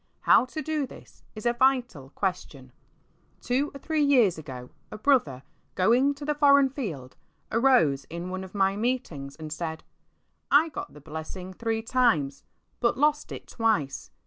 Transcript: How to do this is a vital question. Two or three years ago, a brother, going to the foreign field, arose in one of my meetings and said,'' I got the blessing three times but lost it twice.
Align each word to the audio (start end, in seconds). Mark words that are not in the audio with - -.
How 0.21 0.45
to 0.45 0.63
do 0.63 0.87
this 0.87 1.21
is 1.35 1.45
a 1.45 1.53
vital 1.53 2.09
question. 2.15 2.71
Two 3.39 3.69
or 3.75 3.77
three 3.79 4.01
years 4.01 4.39
ago, 4.39 4.71
a 4.89 4.97
brother, 4.97 5.43
going 5.75 6.15
to 6.15 6.25
the 6.25 6.33
foreign 6.33 6.69
field, 6.69 7.15
arose 7.51 8.05
in 8.05 8.31
one 8.31 8.43
of 8.43 8.55
my 8.55 8.75
meetings 8.75 9.35
and 9.35 9.53
said,'' 9.53 9.83
I 10.65 10.69
got 10.69 10.93
the 10.93 11.01
blessing 11.01 11.53
three 11.53 11.83
times 11.83 12.43
but 12.79 12.97
lost 12.97 13.31
it 13.31 13.47
twice. 13.47 14.09